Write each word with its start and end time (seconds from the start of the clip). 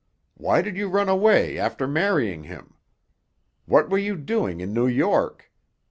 Why 0.33 0.63
did 0.63 0.77
you 0.77 0.89
run 0.89 1.09
away 1.09 1.59
after 1.59 1.87
marrying 1.87 2.45
him? 2.45 2.73
What 3.67 3.91
were 3.91 3.99
you 3.99 4.15
doing 4.15 4.59
in 4.59 4.73
New 4.73 4.87
York? 4.87 5.51